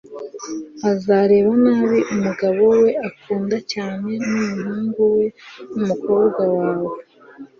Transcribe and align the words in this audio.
azareba 0.91 1.51
nabi 1.63 1.99
umugabo 2.13 2.63
we 2.81 2.89
akunda 3.07 3.57
cyane 3.73 4.11
n'umuhungu 4.29 4.99
we 5.15 5.25
n'umukobwawe 5.75 6.87